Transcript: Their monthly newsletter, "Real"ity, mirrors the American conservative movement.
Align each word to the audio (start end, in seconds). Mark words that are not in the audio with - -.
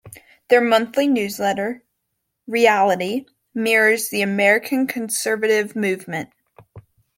Their 0.47 0.61
monthly 0.61 1.07
newsletter, 1.07 1.83
"Real"ity, 2.47 3.27
mirrors 3.53 4.09
the 4.09 4.23
American 4.23 4.87
conservative 4.87 5.75
movement. 5.75 6.31